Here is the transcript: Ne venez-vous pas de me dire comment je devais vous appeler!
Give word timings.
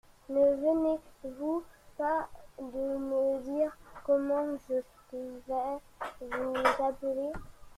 Ne 0.29 0.39
venez-vous 0.59 1.63
pas 1.95 2.27
de 2.57 2.97
me 2.97 3.39
dire 3.43 3.77
comment 4.03 4.47
je 4.67 4.81
devais 5.13 5.79
vous 6.21 6.83
appeler! 6.83 7.29